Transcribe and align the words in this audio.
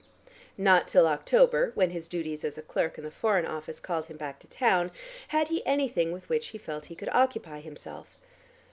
Not 0.57 0.87
till 0.87 1.05
October, 1.07 1.73
when 1.75 1.91
his 1.91 2.07
duties 2.07 2.43
as 2.43 2.57
a 2.57 2.63
clerk 2.63 2.97
in 2.97 3.03
the 3.03 3.11
Foreign 3.11 3.45
Office 3.45 3.79
called 3.79 4.07
him 4.07 4.17
back 4.17 4.39
to 4.39 4.47
town, 4.47 4.89
had 5.27 5.49
he 5.49 5.63
anything 5.63 6.11
with 6.11 6.27
which 6.27 6.47
he 6.47 6.57
felt 6.57 6.85
he 6.85 6.95
could 6.95 7.09
occupy 7.09 7.59
himself. 7.59 8.17